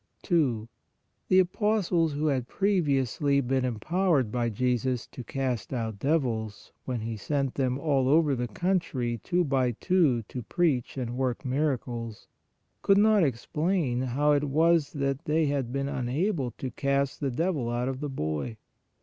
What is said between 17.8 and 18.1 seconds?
of the